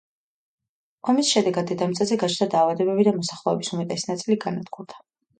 ომის 1.11 1.27
შედეგად 1.33 1.67
დედამიწაზე 1.71 2.17
გაჩნდა 2.23 2.47
დაავადებები 2.53 3.05
და 3.09 3.13
მოსახლეობის 3.17 3.69
უმეტესი 3.77 4.09
ნაწილი 4.13 4.39
განადგურდა. 4.47 4.99